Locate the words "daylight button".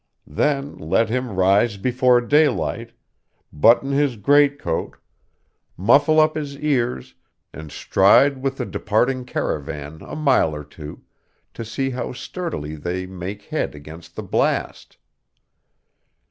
2.21-3.91